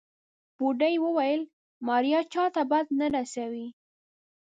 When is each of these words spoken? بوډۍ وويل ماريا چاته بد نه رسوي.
بوډۍ 0.57 0.95
وويل 1.05 1.41
ماريا 1.87 2.21
چاته 2.33 2.61
بد 2.71 2.85
نه 2.99 3.07
رسوي. 3.15 3.67